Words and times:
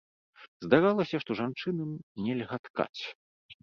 Здаралася, 0.65 1.21
што 1.25 1.31
жанчынам 1.43 1.89
нельга 2.25 2.55
ткаць. 2.69 3.01